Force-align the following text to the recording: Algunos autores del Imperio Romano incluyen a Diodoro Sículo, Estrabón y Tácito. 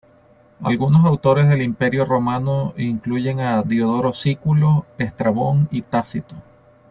Algunos 0.63 1.05
autores 1.05 1.47
del 1.47 1.61
Imperio 1.61 2.05
Romano 2.05 2.73
incluyen 2.75 3.39
a 3.39 3.61
Diodoro 3.61 4.13
Sículo, 4.13 4.87
Estrabón 4.97 5.67
y 5.69 5.83
Tácito. 5.83 6.35